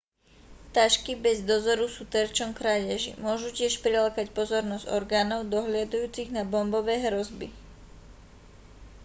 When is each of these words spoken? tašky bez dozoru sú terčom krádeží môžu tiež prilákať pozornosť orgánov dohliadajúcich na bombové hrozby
tašky 0.75 1.13
bez 1.25 1.37
dozoru 1.49 1.85
sú 1.95 2.03
terčom 2.15 2.49
krádeží 2.59 3.11
môžu 3.25 3.49
tiež 3.57 3.73
prilákať 3.85 4.27
pozornosť 4.37 4.89
orgánov 4.99 5.41
dohliadajúcich 5.55 6.29
na 6.37 6.41
bombové 6.53 6.95
hrozby 7.05 7.47